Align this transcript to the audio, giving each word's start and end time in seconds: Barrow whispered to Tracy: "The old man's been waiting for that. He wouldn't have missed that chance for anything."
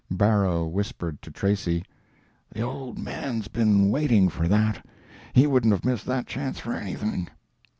Barrow 0.09 0.65
whispered 0.65 1.21
to 1.21 1.29
Tracy: 1.29 1.83
"The 2.51 2.61
old 2.63 2.97
man's 2.97 3.47
been 3.47 3.91
waiting 3.91 4.29
for 4.29 4.47
that. 4.47 4.83
He 5.33 5.45
wouldn't 5.45 5.73
have 5.73 5.85
missed 5.85 6.07
that 6.07 6.25
chance 6.25 6.57
for 6.57 6.73
anything." 6.73 7.27